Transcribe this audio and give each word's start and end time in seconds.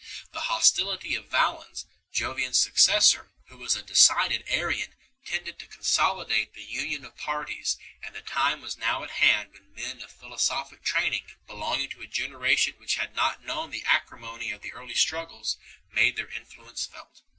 The 0.31 0.49
hostility 0.49 1.15
i 1.15 1.19
of 1.19 1.29
Valens, 1.29 1.85
Jovian 2.11 2.53
s 2.55 2.57
successor, 2.57 3.29
who 3.49 3.57
was 3.59 3.75
a 3.75 3.83
decided 3.83 4.43
Arian, 4.47 4.95
tended 5.23 5.59
to 5.59 5.67
consolidate 5.67 6.55
the 6.55 6.63
union 6.63 7.05
of 7.05 7.15
parties, 7.15 7.77
and 8.01 8.15
the 8.15 8.23
time 8.23 8.61
was 8.61 8.79
now 8.79 9.03
at 9.03 9.11
hand 9.11 9.53
when 9.53 9.75
men 9.75 10.01
of 10.01 10.09
philosophic 10.11 10.81
training, 10.81 11.27
belong 11.45 11.81
ing 11.81 11.89
to 11.89 12.01
a 12.01 12.07
generation 12.07 12.73
which 12.79 12.95
had 12.95 13.13
not 13.15 13.43
known 13.45 13.69
the 13.69 13.85
acrimony 13.85 14.49
of 14.49 14.63
the 14.63 14.73
early 14.73 14.95
struggles, 14.95 15.57
made 15.91 16.15
their 16.15 16.29
influence 16.29 16.87
felt. 16.87 17.21